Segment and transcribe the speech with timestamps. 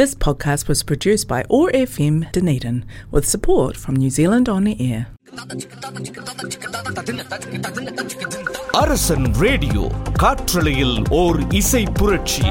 [0.00, 5.00] This podcast was produced by OAR FM Dunedin with support from New Zealand On Air.
[8.70, 12.42] அரசன் radio காற்றலையில் ஓர் இசை புரட்சி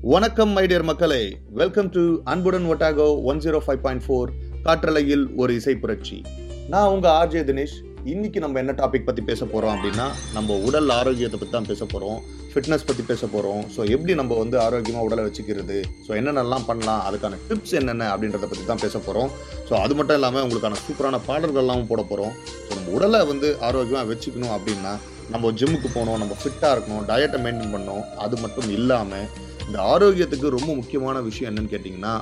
[0.00, 1.38] வணக்கம் மைடியர் மக்களே.
[1.50, 4.28] வெல்கம் டு அன்புடன் Otago one zero five point four
[4.62, 6.22] காற்றலையில் ஒரு இசை புரட்சி.
[6.68, 7.86] நான் உங்க ஆர்ஜே தினேஷ்.
[8.10, 10.04] இன்னைக்கு நம்ம என்ன டாபிக் பற்றி பேச போகிறோம் அப்படின்னா
[10.34, 12.18] நம்ம உடல் ஆரோக்கியத்தை பற்றி தான் பேச போகிறோம்
[12.52, 15.78] ஃபிட்னஸ் பற்றி பேச போகிறோம் ஸோ எப்படி நம்ம வந்து ஆரோக்கியமாக உடலை வச்சுக்கிறது?
[16.06, 17.02] ஸோ என்னென்னலாம் பண்ணலாம்?
[17.08, 19.30] அதுக்கான டிப்ஸ் என்னென்ன அப்படின்றத பற்றி தான் பேச போகிறோம்
[19.68, 22.32] ஸோ அது மட்டும் இல்லாமல் உங்களுக்கான சூப்பரான பாடல்கள்லாம் போட போகிறோம்
[22.66, 24.92] ஸோ நம்ம உடலை வந்து ஆரோக்கியமாக வச்சுக்கணும் அப்படின்னா
[25.34, 29.26] நம்ம ஜிம்முக்கு போகணும் நம்ம ஃபிட்டாக இருக்கணும் டயட்டை மெயின்டைன் பண்ணணும் அது மட்டும் இல்லாமல்
[29.68, 32.12] இந்த ஆரோக்கியத்துக்கு ரொம்ப முக்கியமான விஷயம் என்னன்னு கேட்டிங்கன்னா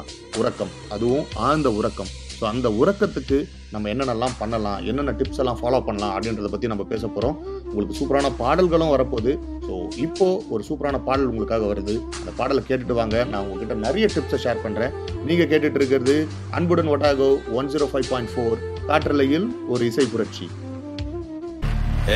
[0.40, 0.72] உறக்கம்.
[0.94, 2.10] அதுவும் ஆழ்ந்த உறக்கம்.
[2.38, 3.36] ஸோ அந்த உறக்கத்துக்கு
[3.74, 7.36] நம்ம என்னென்னலாம் பண்ணலாம் என்னென்ன டிப்ஸ் எல்லாம் ஃபாலோ பண்ணலாம் அப்படின்றத பற்றி நம்ம பேச போகிறோம்
[7.68, 9.32] உங்களுக்கு சூப்பரான பாடல்களும் வரப்போகுது.
[9.66, 11.94] ஸோ இப்போது ஒரு சூப்பரான பாடல் உங்களுக்காக வருது.
[12.20, 13.16] அந்த பாடலை கேட்டுட்டு வாங்க.
[13.32, 14.94] நான் உங்ககிட்ட நிறைய டிப்ஸை ஷேர் பண்ணுறேன்
[15.28, 16.16] நீங்கள் கேட்டுட்டு இருக்கிறது
[16.58, 18.58] அன்புடன் Otago one zero five point four
[18.90, 20.48] காற்றலையில் ஒரு இசை புரட்சி.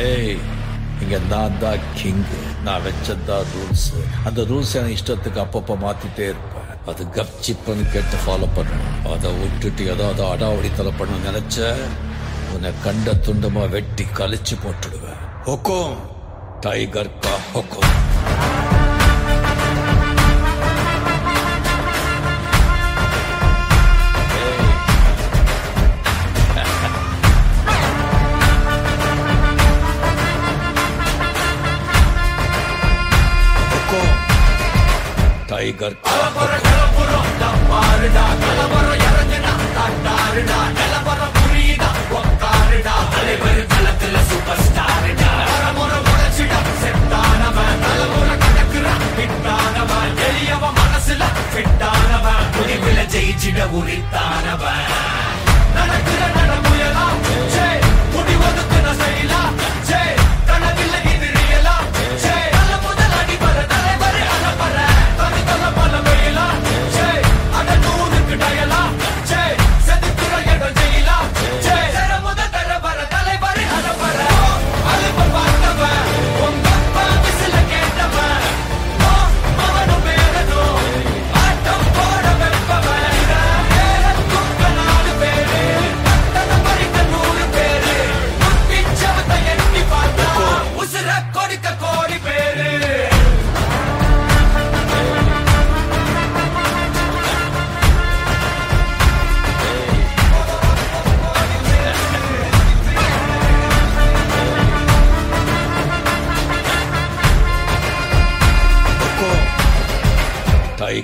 [0.05, 0.37] ஏய்
[1.03, 2.25] இங்க நான் தான் கிங்
[2.65, 3.87] நான் வச்சதான் ரூல்ஸ்
[4.27, 6.60] அந்த ரூல்ஸ் என் இஷ்டத்துக்கு அப்பப்போ மாற்றிட்டே இருப்பேன்.
[6.85, 11.57] அது கப்சிப்புன்னு கேட்டு ஃபாலோ பண்ணணும் அதை விட்டுட்டு ஏதாவது அடாவடித்தலை பண்ண நினைச்ச
[12.53, 15.21] உன்னை கண்ட துண்டமா வெட்டி கழிச்சு போட்டுடுவேன்.
[15.45, 15.95] ஹொக்கோம்
[16.61, 17.91] டைகர் கா ஹொக்கோம்
[38.01, 45.29] ஒக்காருடா கலவரம் இறங்குனா தட்டாருடா நிலவரம் புரியுதா ஒக்காருடா தலைவர் களத்துல சூப்பர் ஸ்டாருடா
[45.77, 47.77] முறை உழைச்சிடா செத்தானவன்.
[47.83, 50.17] தலைமுறை கடக்குறான் பிட்டானவன்.
[50.29, 52.43] எளியவன் மனசுல பிட்டானவன்.
[52.57, 55.40] முடிவில் ஜெயிச்சிட உரித்தானவன்.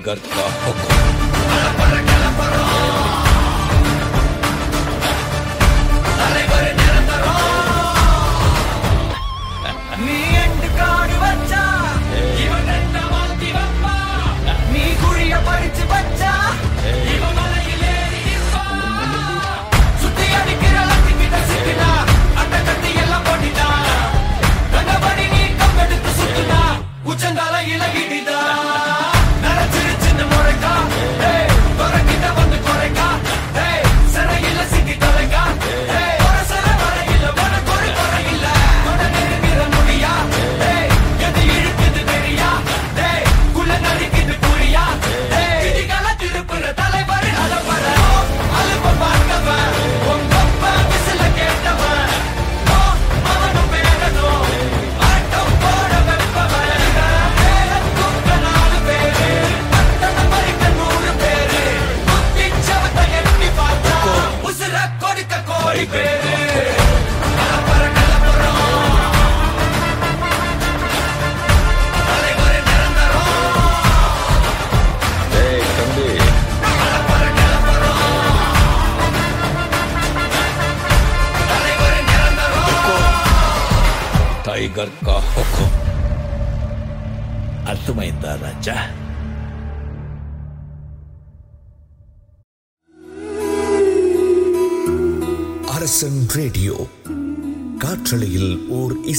[0.07, 0.96] टाइगर का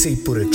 [0.00, 0.47] ஓர்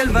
[0.00, 0.12] செயல்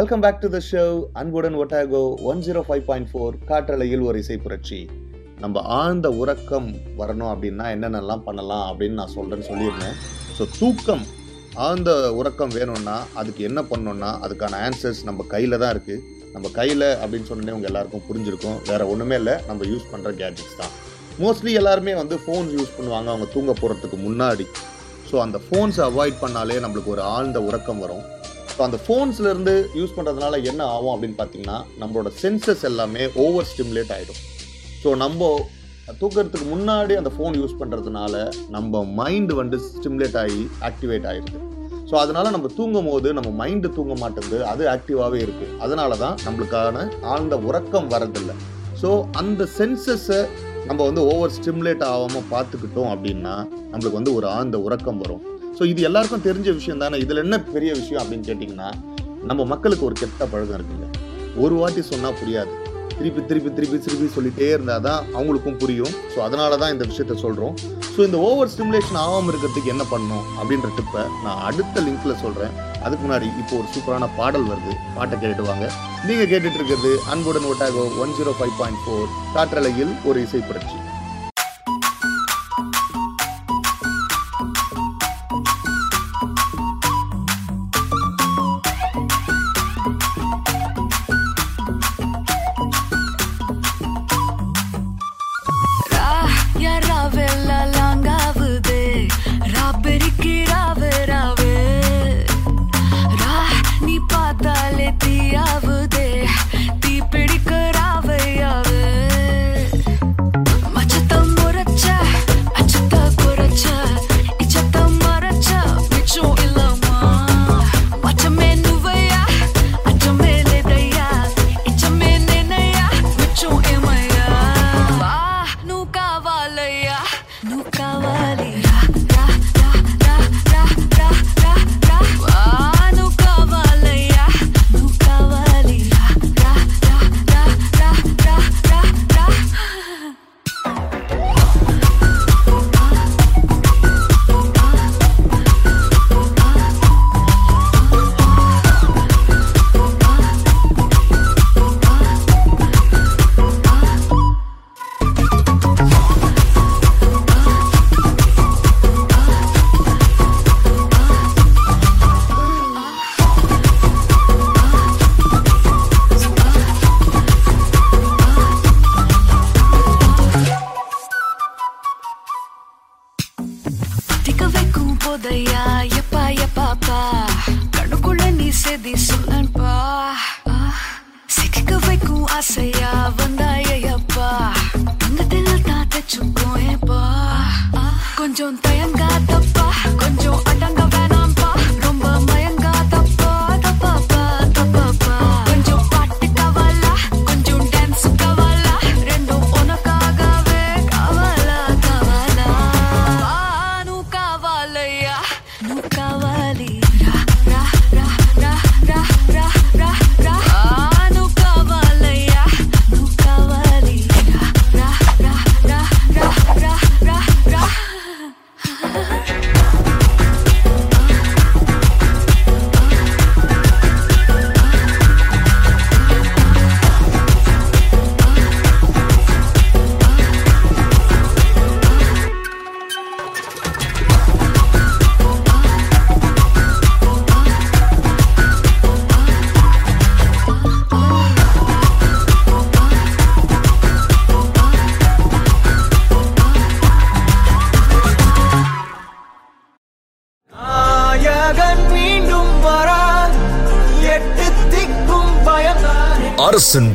[0.00, 0.82] welcome back to the show
[1.20, 4.78] அன்புடன் Otago one zero five point four காற்றலையில் ஒரு இசை புரட்சி.
[5.42, 6.68] நம்ம ஆழ்ந்த உறக்கம்
[7.00, 9.96] வரணும் அப்படின்னா என்னென்னலாம் பண்ணலாம் அப்படின்னு நான் சொல்கிறேன்னு சொல்லியிருந்தேன்.
[10.36, 11.02] ஸோ தூக்கம்
[11.64, 11.90] ஆழ்ந்த
[12.20, 16.04] உறக்கம் வேணும்னா அதுக்கு என்ன பண்ணணும்னா அதுக்கான ஆன்சர்ஸ் நம்ம கையில் தான் இருக்குது
[16.36, 18.56] நம்ம கையில் அப்படின்னு சொன்னோடனே உங்கள் எல்லாருக்கும் புரிஞ்சிருக்கும்.
[18.70, 20.72] வேறு ஒன்றுமே இல்லை நம்ம யூஸ் பண்ணுற கேட்ஜெட்ஸ் தான்.
[21.24, 24.46] மோஸ்ட்லி எல்லாருமே வந்து ஃபோன்ஸ் யூஸ் பண்ணுவாங்க அவங்க தூங்க போகிறதுக்கு முன்னாடி.
[25.10, 28.06] ஸோ அந்த ஃபோன்ஸை அவாய்ட் பண்ணாலே நம்மளுக்கு ஒரு ஆழ்ந்த உறக்கம் வரும்.
[28.50, 34.20] ஸோ அந்த ஃபோன்ஸ்லேருந்து யூஸ் பண்ணுறதுனால என்ன ஆகும் அப்படின்னு பார்த்தீங்கன்னா நம்மளோட சென்சஸ் எல்லாமே ஓவர் ஸ்டிமுலேட் ஆகிடும்
[34.82, 35.30] ஸோ நம்ம
[36.00, 38.14] தூக்கிறதுக்கு முன்னாடி அந்த ஃபோன் யூஸ் பண்ணுறதுனால
[38.48, 41.40] நம்ம மைண்டு வந்து ஸ்டிமுலேட் ஆகி ஆக்டிவேட் ஆகிடுது
[41.90, 46.84] ஸோ அதனால் நம்ம தூங்கும் போது நம்ம மைண்டு தூங்க மாட்டேங்குது அது ஆக்டிவாகவே இருக்குது அதனால தான் நம்மளுக்கான
[47.04, 48.36] ஆழ்ந்த உறக்கம் வரதில்லை
[48.82, 50.20] ஸோ அந்த சென்சஸை
[50.66, 53.34] நம்ம வந்து ஓவர் ஸ்டிமுலேட் ஆகாமல் பார்த்துக்கிட்டோம் அப்படின்னா
[53.70, 55.22] நம்மளுக்கு வந்து ஒரு ஆழ்ந்த உறக்கம் வரும்.
[55.60, 56.96] ஸோ இது எல்லாருக்கும் தெரிஞ்ச விஷயம் தானே?
[57.04, 58.68] இதில் என்ன பெரிய விஷயம் அப்படின்னு கேட்டிங்கன்னா
[59.30, 60.86] நம்ம மக்களுக்கு ஒரு கெட்ட பழக்கம் இருக்குங்க.
[61.42, 62.52] ஒரு வாட்டி சொன்னால் புரியாது.
[62.98, 65.92] திருப்பி திருப்பி திருப்பி திருப்பி சொல்லிட்டே இருந்தால் தான் அவங்களுக்கும் புரியும்.
[66.12, 67.54] ஸோ அதனால தான் இந்த விஷயத்த சொல்கிறோம்
[67.94, 73.02] ஸோ இந்த ஓவர் ஸ்டிமுலேஷன் ஆகாமல் இருக்கிறதுக்கு என்ன பண்ணணும் அப்படின்ற டிப்பை நான் அடுத்த லிங்க்கில் சொல்கிறேன் அதுக்கு
[73.06, 74.74] முன்னாடி இப்போ ஒரு சூப்பரான பாடல் வருது.
[74.98, 75.68] பாட்டை கேட்டுட்டு வாங்க
[76.08, 80.78] நீங்கள் கேட்டுட்டு இருக்கிறது அன்புடன் Otago one zero five point four காற்றலையில் ஒரு இசை புரட்சி.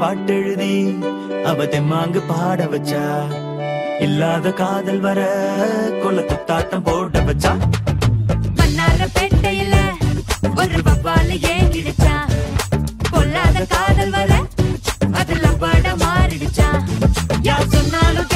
[0.00, 0.72] பாட்டெழுதி
[1.50, 3.02] அவ தெம்மாங்கு பாட வச்சா.
[4.00, 5.20] இல்லாத காதல் வர
[6.02, 7.52] குளத்து தாட்டம் போட வச்சா.
[8.58, 9.74] மன்னார பேட்டையில
[10.60, 12.14] ஒரு பப்பால ஏங்கிடுச்சா
[13.12, 14.32] பொல்லாத காதல் வர
[15.20, 16.68] அதுல பட மாறிடுச்சா.
[17.42, 18.30] யார் சொன்னாலும்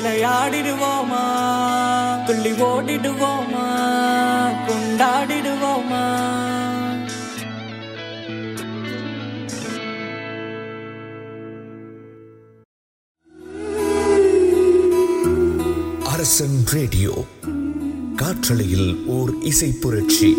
[0.00, 1.24] விளையாடிடுவோமா?
[2.24, 3.66] துள்ளி ஓடிடுவோமா?
[4.66, 6.04] கொண்டாடிடுவோமா?
[16.04, 17.24] அரசன் ரேடியோ
[18.16, 20.36] காற்றலையில் ஓர் இசை புரட்சி.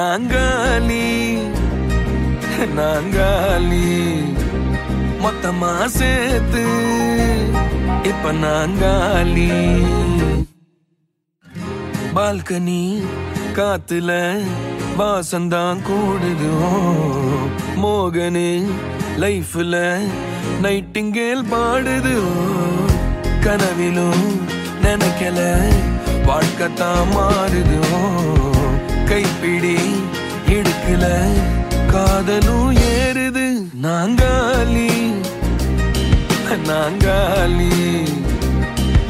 [0.00, 1.06] நாங்காலி
[2.76, 3.86] நாங்காலி
[5.22, 6.62] மொத்தமா சேர்த்து
[8.10, 9.48] இப்ப நாங்காலி
[12.16, 12.82] பால்கனி
[13.58, 14.10] காத்துல
[15.00, 16.54] வாசந்தான் கூடுதோ
[17.82, 18.48] மோகனு
[19.24, 19.74] லைஃப்ல
[20.64, 22.16] நைட்டிங்கேல் பாடுது
[23.46, 24.26] கனவிலும்
[24.84, 25.38] நினைக்கல
[26.28, 27.84] வாழ்க்கத்தான் மாறுதோ
[29.10, 29.76] கைப்பிடி
[30.48, 31.04] இடுக்கல
[31.92, 33.46] காதலும் ஏறுது.
[33.82, 34.90] நாங்காலி
[36.70, 37.76] நாங்காலி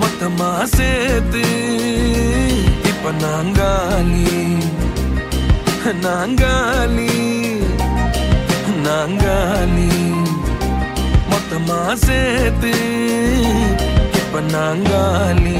[0.01, 1.45] மொத்தமா சேர்த்து.
[2.91, 4.33] இப்ப நாங்காலி
[6.07, 7.13] நாங்காலி
[8.87, 9.93] நாங்காலி
[11.33, 12.75] மொத்தமா சேர்த்து.
[14.21, 15.59] இப்ப நாங்காலி.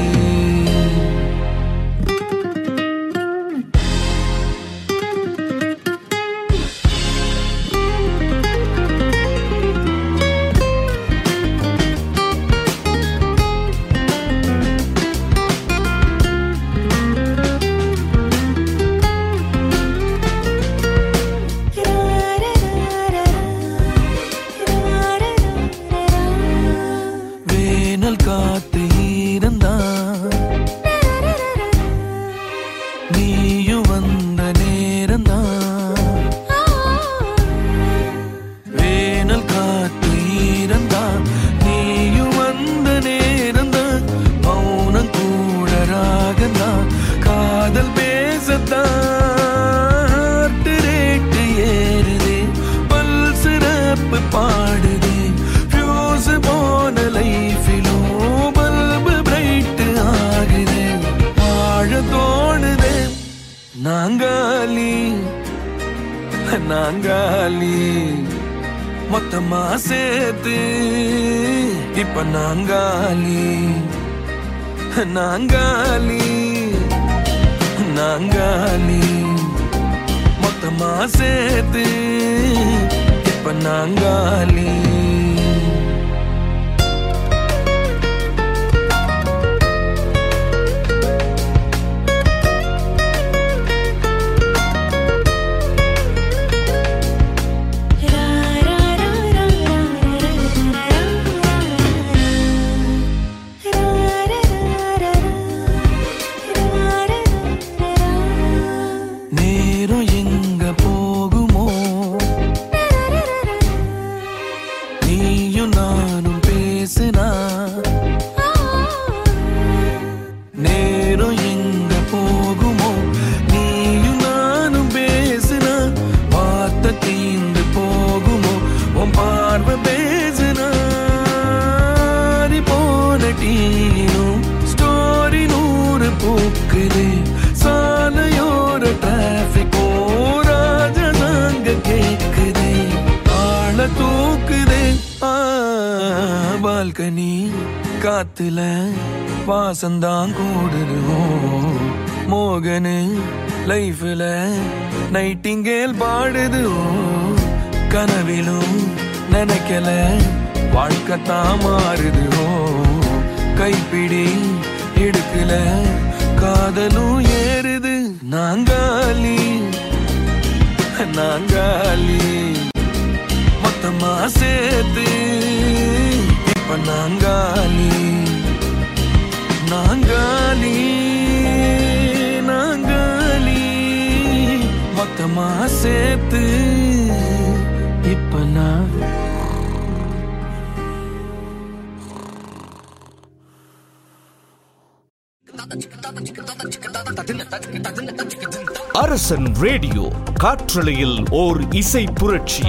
[199.63, 200.03] ரேடியோ
[200.41, 202.63] காற்றலையில் ஓர் இசை புரட்சி.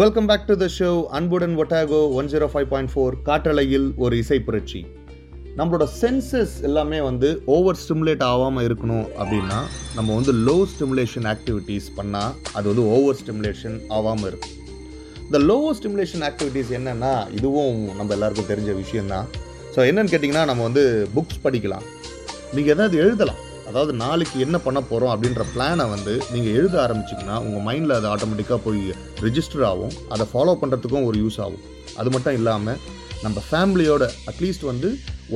[0.00, 4.40] Welcome back to the show அன்புடன் Otago one zero five point four காற்றலையில் ஒரு இசை
[4.40, 4.82] புரட்சி.
[5.58, 9.60] நம்மளோட சென்சஸ் எல்லாமே வந்து ஓவர் ஸ்டிமுலேட் ஆகாமல் இருக்கணும் அப்படின்னா
[9.98, 14.58] நம்ம வந்து லோ ஸ்டிமுலேஷன் ஆக்டிவிட்டீஸ் பண்ணால் அது வந்து ஓவர் ஸ்டிமுலேஷன் ஆகாமல் இருக்கும்.
[15.26, 19.28] இந்த லோ ஸ்டிமுலேஷன் ஆக்டிவிட்டீஸ் என்னென்னா இதுவும் நம்ம எல்லாருக்கும் தெரிஞ்ச விஷயந்தான்
[19.74, 20.84] ஸோ என்னென்னு கேட்டிங்கன்னா நம்ம வந்து
[21.16, 21.84] புக்ஸ் படிக்கலாம்.
[22.56, 23.40] நீங்கள் எதாவது எழுதலாம்.
[23.68, 28.60] அதாவது நாளைக்கு என்ன பண்ண போகிறோம் அப்படின்ற பிளானை வந்து நீங்கள் எழுத ஆரம்பிச்சிங்கன்னா உங்கள் மைண்டில் அது ஆட்டோமேட்டிக்காக
[28.64, 28.82] போய்
[29.26, 29.94] ரிஜிஸ்டர் ஆகும்.
[30.14, 31.62] அதை ஃபாலோ பண்ணுறதுக்கும் ஒரு யூஸ் ஆகும்.
[32.00, 32.80] அது மட்டும் இல்லாமல்
[33.24, 34.88] நம்ம ஃபேமிலியோட அட்லீஸ்ட் வந்து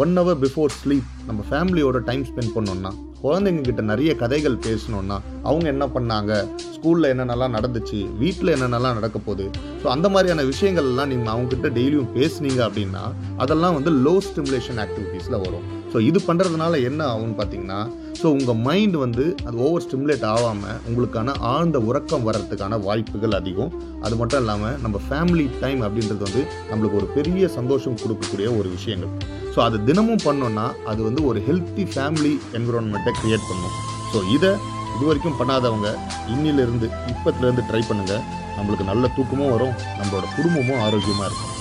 [0.02, 5.66] ஒன் ஹவர் பிஃபோர் ஸ்லீப் நம்ம ஃபேமிலியோட டைம் ஸ்பெண்ட் பண்ணோம்னா குழந்தைங்க கிட்ட நிறைய கதைகள் பேசணும்னா அவங்க
[5.68, 6.32] என்ன பண்ணாங்க?
[6.74, 7.98] ஸ்கூலில் என்னென்னலாம் நடந்துச்சு?
[8.22, 9.46] வீட்டில் என்னென்னலாம் நடக்க போகுது?
[9.82, 13.04] ஸோ அந்த மாதிரியான விஷயங்கள்லாம் நீங்கள் அவங்ககிட்ட டெய்லியும் பேசுனீங்க அப்படின்னா
[13.36, 15.64] அதெல்லாம் வந்து லோ ஸ்டிமுலேஷன் ஆக்டிவிட்டீஸில் வரும்.
[15.92, 17.80] ஸோ இது பண்ணுறதுனால என்ன ஆகும்னு பார்த்தீங்கன்னா
[18.18, 23.72] ஸோ உங்கள் மைண்ட் வந்து அது ஓவர் ஸ்டிமுலேட் ஆகாமல் உங்களுக்கான ஆழ்ந்த உறக்கம் வர்றதுக்கான வாய்ப்புகள் அதிகம்.
[24.04, 29.12] அது மட்டும் இல்லாமல் நம்ம ஃபேமிலி டைம் அப்படின்றது வந்து நம்மளுக்கு ஒரு பெரிய சந்தோஷம் கொடுக்கக்கூடிய ஒரு விஷயங்கள்.
[29.54, 33.76] ஸோ அது தினமும் பண்ணோன்னா அது வந்து ஒரு ஹெல்த்தி ஃபேமிலி என்விரான்மெண்ட்டை க்ரியேட் பண்ணும்.
[34.12, 34.52] ஸோ இதை
[34.94, 35.88] இது வரைக்கும் பண்ணாதவங்க
[36.34, 38.24] இன்னிலிருந்து இப்பத்துலேருந்து ட்ரை பண்ணுங்கள்
[38.58, 41.55] நம்மளுக்கு நல்ல தூக்கமும் வரும் நம்மளோட குடும்பமும் ஆரோக்கியமாக இருக்கும்.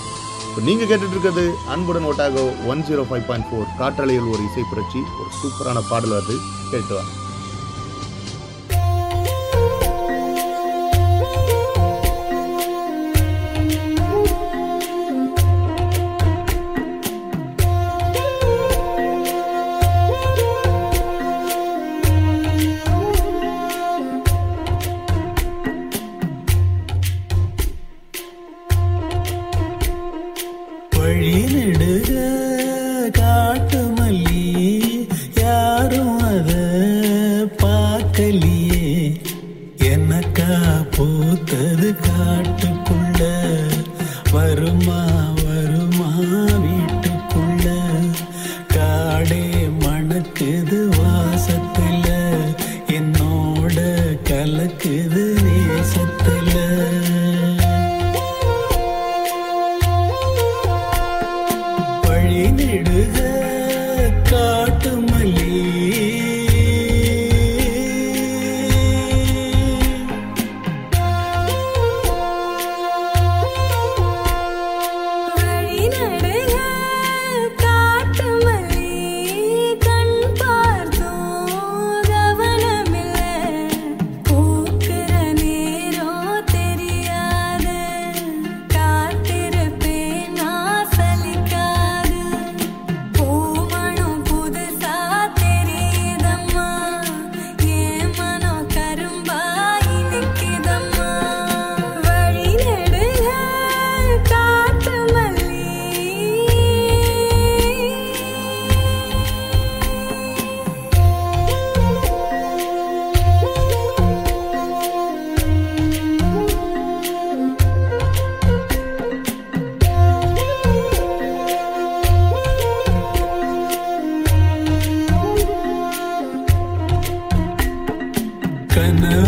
[0.56, 3.66] இப்போ நீங்கள் கேட்டுட்டு இருக்கிறது அன்புடன் Otago one zero five point four.
[3.78, 6.34] காற்றலையில் ஒரு இசை புரட்சி ஒரு சூப்பரான பாடல் அது.
[6.70, 7.10] கேட்டு வாங்க.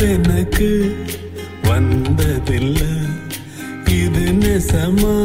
[0.08, 0.96] எனக்கு
[1.64, 2.92] வந்ததில்லை.
[4.02, 5.16] இது நெசமா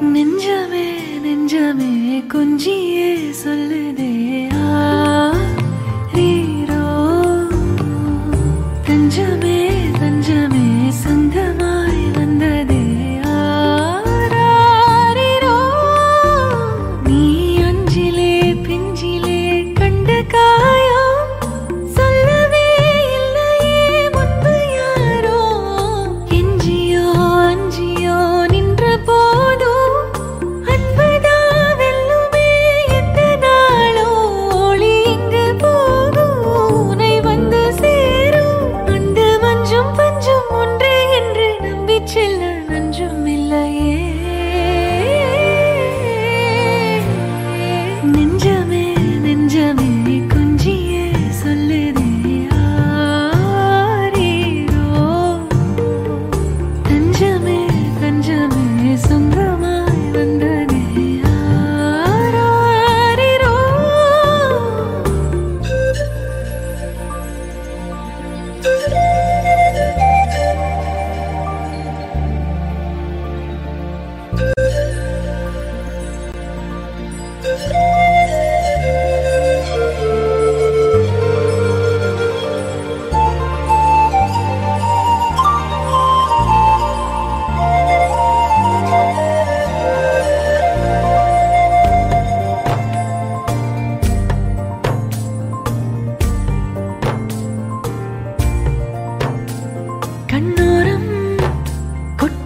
[0.00, 4.48] நெஞ்சமே நெஞ்சமே கொஞ்சியே சொல்லுதே.
[4.52, 5.47] ஆ.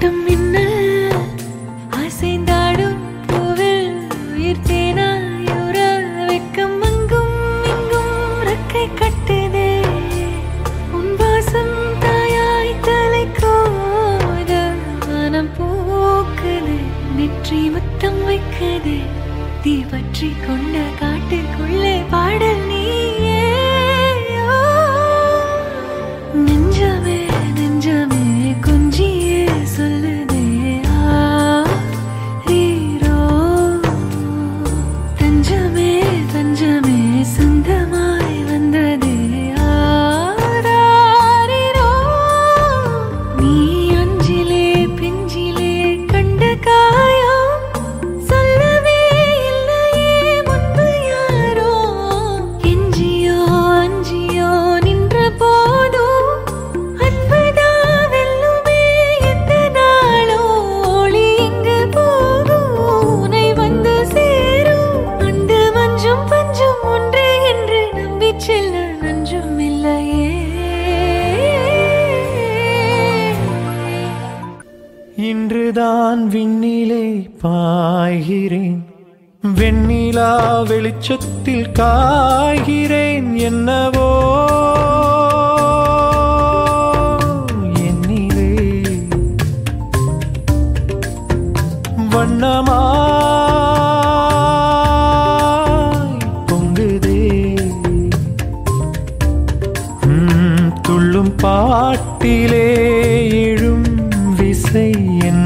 [0.03, 1.12] ஆட்டம் மின்னல்
[1.97, 3.99] அசைந்தாடும் பூவில்
[4.35, 5.77] உயிர் தேனாயுற.
[6.29, 7.37] வெக்கம் அங்கும்
[7.73, 8.17] இங்கும்
[8.49, 9.69] ரக்கை கட்டுதே.
[10.93, 14.51] உன் வாசம் தாயாய் தலை கோத.
[15.59, 16.77] போக்குது
[17.17, 18.99] நெற்றி முத்தம் வைக்குது.
[19.62, 20.79] தீ பற்றி கொண்ட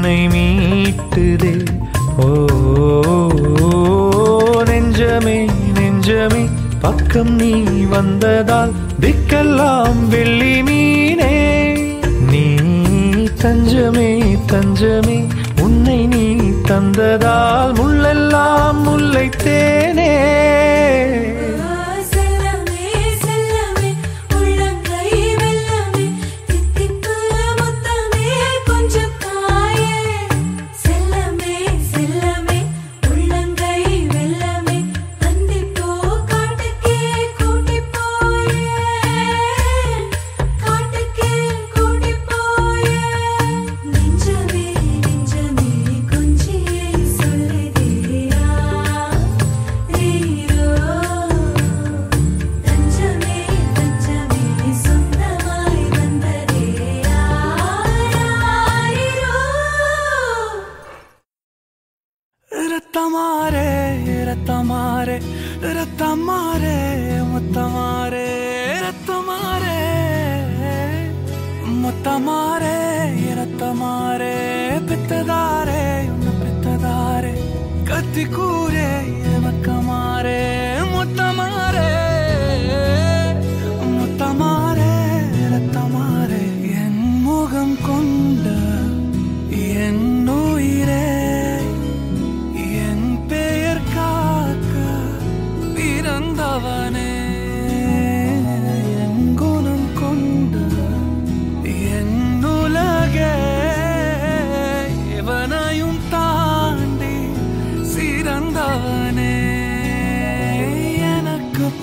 [0.07, 1.51] உன்னை மீட்டுதே.
[2.25, 2.27] ஓ
[4.69, 5.35] நெஞ்சமே
[5.77, 6.43] நெஞ்சமே
[6.83, 7.51] பக்கம் நீ
[7.93, 11.33] வந்ததால் திக்கெல்லாம் வெள்ளி மீனே.
[12.31, 12.45] நீ
[13.43, 14.09] தஞ்சமே
[14.53, 15.17] தஞ்சமே
[15.65, 16.25] உன்னை நீ
[16.69, 20.11] தந்ததால் முள்ளெல்லாம் முல்லைத்தேனே.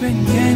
[0.04, 0.53] open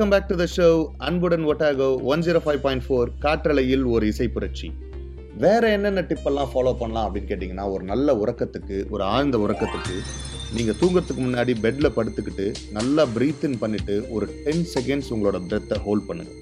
[0.00, 0.66] welcome back to the show
[1.06, 4.68] அன்புடன் Otago one zero five point four காற்றலையில் ஒரு இசை புரட்சி.
[5.42, 9.96] வேற என்னென்ன டிப்பெல்லாம் ஃபாலோ பண்ணலாம் அப்படின்னு கேட்டிங்கன்னா ஒரு நல்ல உறக்கத்துக்கு ஒரு ஆழ்ந்த உறக்கத்துக்கு
[10.56, 12.46] நீங்கள் தூங்குறதுக்கு முன்னாடி பெட்டில் படுத்துக்கிட்டு
[12.78, 16.40] நல்லா ப்ரீத் இன் பண்ணிவிட்டு ஒரு டென் செகண்ட்ஸ் உங்களோட பிரெத்தை ஹோல்ட் பண்ணுங்கள்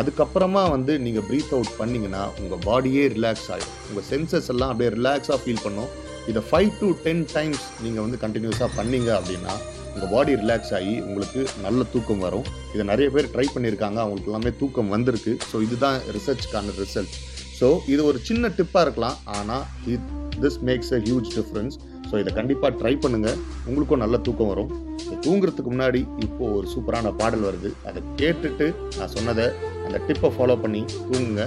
[0.00, 5.40] அதுக்கப்புறமா வந்து நீங்கள் ப்ரீத் அவுட் பண்ணிங்கன்னா உங்கள் பாடியே ரிலாக்ஸ் ஆகிடும் உங்கள் சென்சஸ் எல்லாம் அப்படியே ரிலாக்ஸாக
[5.44, 5.90] ஃபீல் பண்ணும்.
[6.32, 9.54] இதை ஃபைவ் டு டென் டைம்ஸ் நீங்கள் வந்து கண்டினியூஸாக பண்ணீங்க அப்படின்னா
[9.94, 12.46] உங்கள் பாடி ரிலாக்ஸ் ஆகி உங்களுக்கு நல்ல தூக்கம் வரும்.
[12.74, 13.98] இதை நிறைய பேர் ட்ரை பண்ணியிருக்காங்க.
[14.04, 15.32] அவங்களுக்கு எல்லாமே தூக்கம் வந்திருக்கு.
[15.50, 17.16] ஸோ இதுதான் ரிசர்ச்க்கான ரிசல்ட்
[17.58, 19.18] ஸோ இது ஒரு சின்ன டிப்பாக இருக்கலாம்.
[19.38, 20.08] ஆனால் it
[20.44, 21.76] this makes a huge difference
[22.08, 23.38] so இதை கண்டிப்பாக ட்ரை பண்ணுங்கள்
[23.68, 24.72] உங்களுக்கும் நல்ல தூக்கம் வரும்.
[25.04, 27.70] ஸோ தூங்குறதுக்கு முன்னாடி இப்போது ஒரு சூப்பரான பாடல் வருது.
[27.90, 28.66] அதை கேட்டுட்டு
[28.98, 29.46] நான் சொன்னதை
[29.84, 31.46] அந்த டிப்பை ஃபாலோ பண்ணி தூங்குங்க.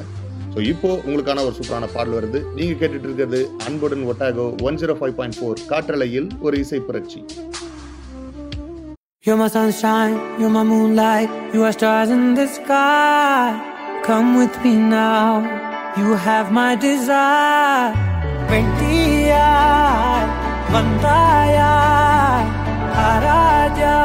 [0.54, 2.40] ஸோ இப்போ உங்களுக்கான ஒரு சூப்பரான பாடல் வருது.
[2.58, 7.22] நீங்கள் கேட்டுட்டு இருக்கிறது அன்புடன் Otago one zero five point four காற்றலையில் ஒரு இசை புரட்சி.
[9.28, 13.60] You're my sunshine, you're my moonlight, you are stars in the sky.
[14.06, 15.42] Come with me now,
[15.98, 17.92] you have my desire.
[18.48, 19.50] Ventia,
[20.72, 21.76] Vandaya,
[23.10, 23.98] Araja.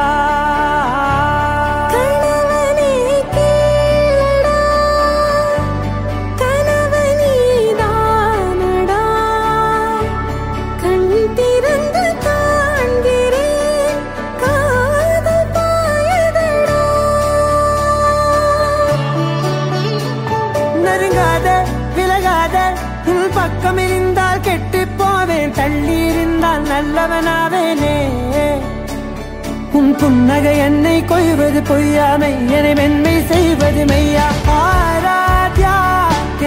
[29.93, 34.27] உன் புன்னகை என்னை கொய்வது பொய்யாமை என்னை மென்மை செய்வது மெய்யா?
[34.55, 35.75] ஆராத்யா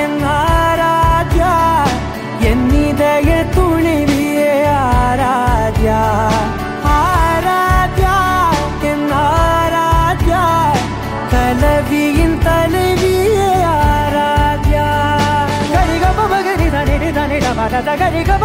[0.04, 1.52] என் ஆராத்யா
[2.50, 6.00] என் இதய துணிவியே ஆராத்யா?
[6.96, 8.16] ஆராத்யா
[8.91, 10.41] என் ஆராத்யா
[11.34, 14.88] கலவியின் தலைவியே ஆராத்யா?
[15.76, 18.45] கரிகப மகரி தனிரி தனிட மகத கரிகப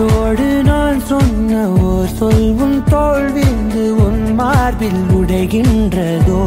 [0.00, 3.26] காதோடு நான் சொன்ன ஓர் சொல் உன் தோல்
[4.04, 6.40] உன் மார்பில் உடைகின்றதோ?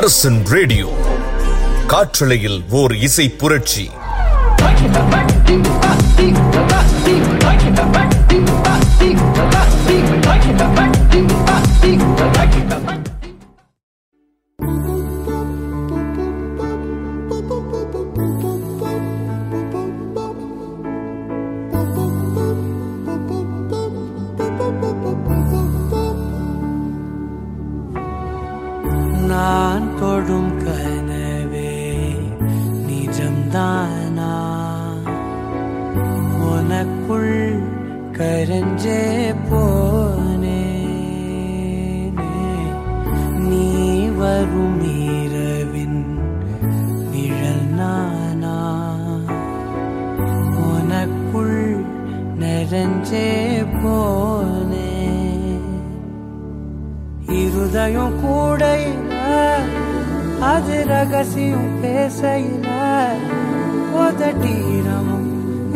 [0.00, 0.86] அரசன் ரேடியோ
[1.86, 3.86] காற்றலையில் ஓர் இசை புரட்சி
[10.62, 10.99] Like it,
[57.90, 59.14] நீயும் கூடையில
[60.48, 62.66] அது ரகசியம் பேசையில
[64.02, 65.26] உதட்டீரமும்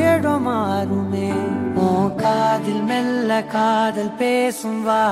[0.04, 1.30] இடம் மாறுமே
[1.84, 5.02] உன் காதில் மெல்ல காதல் பேசும் வா.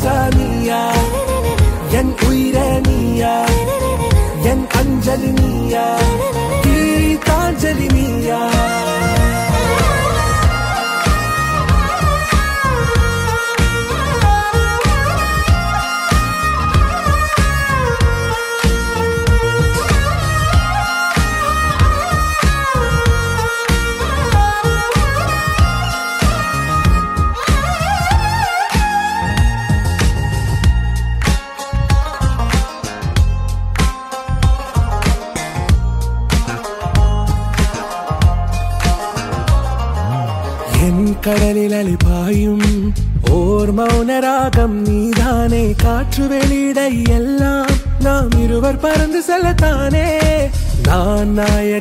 [0.00, 0.35] time.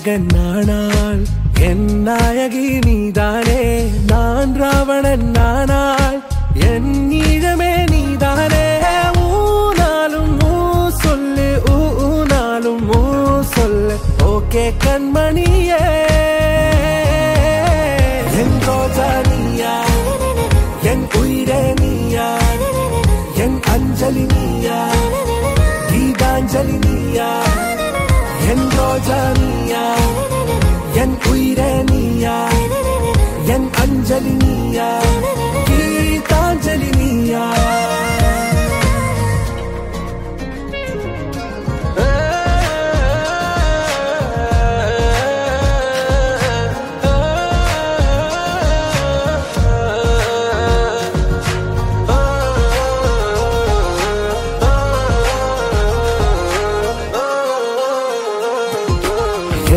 [0.07, 0.71] മകനാണ
[35.67, 37.45] கீதாஞ்சலி நீயா?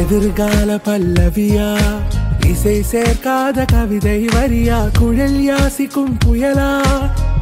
[0.00, 1.68] எதிர்கால பல்லவியா?
[2.48, 4.88] இசை சேர்க்காத கவிதை வரியா?
[4.98, 6.80] குழல் யாசிக்கும் புயலா?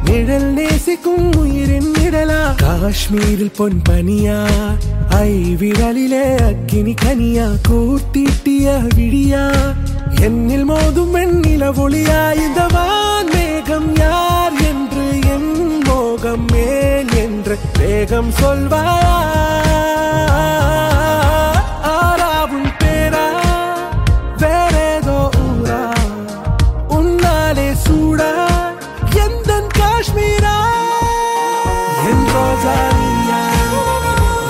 [0.05, 2.55] நிழல் நேசிக்கும் உயிரின் நிழலா?
[2.55, 4.45] காஷ்மீரில் பொன் பனியா?
[5.09, 7.47] ஐ விரலிலே அக்கினி கனியா?
[7.69, 9.51] கூர்த்தீட்டிய விழியா?
[10.21, 12.37] என்னில் மோதும் வெண்ணில ஒளியா?
[12.37, 19.66] இந்த வான் மேகம் யார் என்று என் மோகம் மேல் என்று வேகம் சொல்வாயா?
[32.67, 33.41] என் ரோஜா நீயா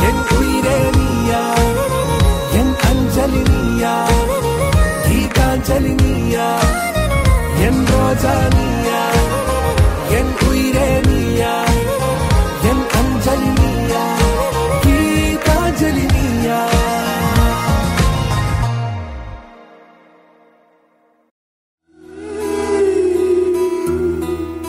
[0.08, 1.42] என் உயிரே நீயா?
[2.60, 3.94] என் அஞ்சலி நீயா?
[5.06, 6.48] கீதாஞ்சலி நீயா?
[7.68, 9.02] என் ரோஜா நீயா?
[10.20, 11.54] என் உயிரே நீயா?
[12.72, 14.04] என் அஞ்சலி நீயா?
[14.86, 16.62] கீதாஞ்சலி நீயா?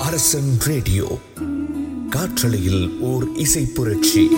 [0.07, 1.07] அரசன் ரேடியோ
[2.18, 4.30] காற்றலையில் ஓர் இசை புரட்சி.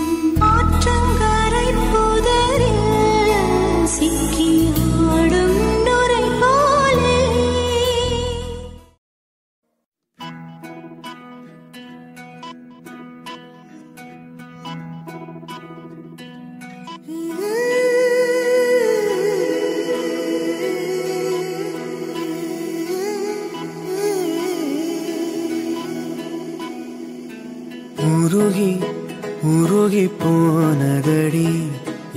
[29.91, 31.47] போகி போனதடி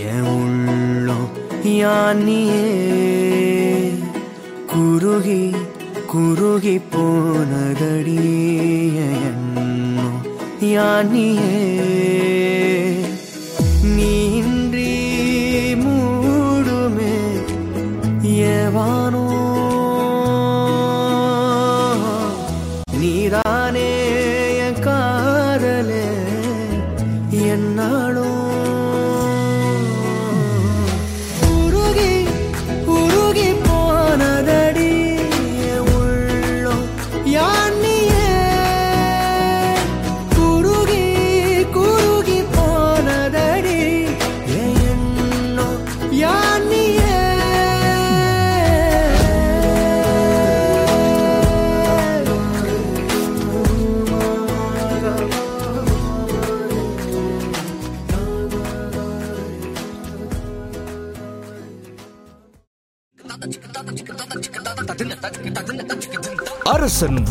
[0.08, 1.30] என் உள்ளம்
[1.70, 2.66] யானியே
[4.72, 5.40] குருகி
[6.12, 8.18] குருகி போனதடி
[9.06, 9.48] என்
[10.68, 11.73] யானியே